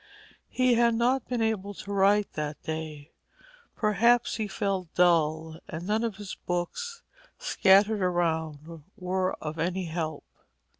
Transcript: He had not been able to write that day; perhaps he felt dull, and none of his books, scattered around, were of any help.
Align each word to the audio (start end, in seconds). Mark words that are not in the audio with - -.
He 0.49 0.73
had 0.73 0.95
not 0.95 1.27
been 1.27 1.43
able 1.43 1.75
to 1.75 1.93
write 1.93 2.33
that 2.33 2.63
day; 2.63 3.11
perhaps 3.75 4.37
he 4.37 4.47
felt 4.47 4.91
dull, 4.95 5.59
and 5.67 5.85
none 5.85 6.03
of 6.03 6.15
his 6.15 6.33
books, 6.33 7.03
scattered 7.37 8.01
around, 8.01 8.83
were 8.97 9.33
of 9.35 9.59
any 9.59 9.85
help. 9.85 10.25